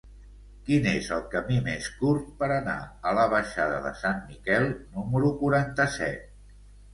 Quin 0.67 0.85
és 0.91 1.09
el 1.17 1.19
camí 1.33 1.57
més 1.67 1.89
curt 1.99 2.31
per 2.39 2.49
anar 2.55 2.77
a 3.11 3.13
la 3.19 3.27
baixada 3.35 3.77
de 3.85 3.93
Sant 4.01 4.25
Miquel 4.31 4.67
número 4.97 5.31
quaranta-set? 5.45 6.27